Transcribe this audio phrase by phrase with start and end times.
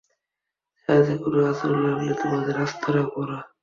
[0.89, 3.37] জাহাজে কোনো আঁচড় লাগলে, তোমাদের আস্ত রাখবো না।